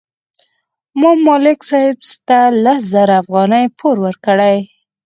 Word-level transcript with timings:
ما 0.99 1.11
ملک 1.25 1.59
صاحب 1.69 1.97
ته 2.27 2.39
لس 2.63 2.81
زره 2.93 3.15
افغانۍ 3.23 3.65
پور 3.77 3.97
ورکړې. 4.05 4.57